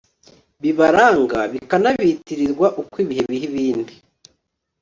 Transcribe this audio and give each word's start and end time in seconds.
bibaranga 0.61 1.39
bikanabitirirwa 1.53 2.67
uko 2.81 2.95
ibihe 3.03 3.23
biha 3.29 3.45
ibindi 3.49 3.93